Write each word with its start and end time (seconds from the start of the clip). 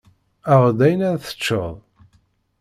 Aɣ-d 0.53 0.79
ayen 0.85 1.01
ara 1.09 1.23
teččeḍ. 1.25 1.75